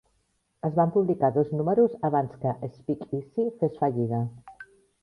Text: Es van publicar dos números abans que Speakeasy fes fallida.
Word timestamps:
Es 0.69 0.71
van 0.79 0.93
publicar 0.95 1.29
dos 1.35 1.53
números 1.59 1.99
abans 2.09 2.35
que 2.45 2.57
Speakeasy 2.79 3.47
fes 3.63 3.79
fallida. 3.85 4.27